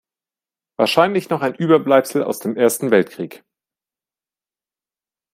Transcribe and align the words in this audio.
Wahrscheinlich 0.77 1.29
noch 1.29 1.43
ein 1.43 1.53
Überbleibsel 1.53 2.23
aus 2.23 2.39
dem 2.39 2.57
Ersten 2.57 2.89
Weltkrieg. 2.89 3.43